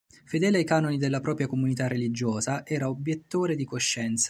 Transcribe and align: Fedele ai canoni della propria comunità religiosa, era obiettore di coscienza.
Fedele 0.25 0.57
ai 0.57 0.63
canoni 0.63 0.97
della 0.97 1.19
propria 1.19 1.45
comunità 1.45 1.85
religiosa, 1.87 2.65
era 2.65 2.89
obiettore 2.89 3.55
di 3.55 3.65
coscienza. 3.65 4.19